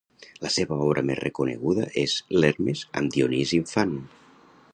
[0.45, 3.99] La seva obra més reconeguda és l'Hermes amb Dionís infant.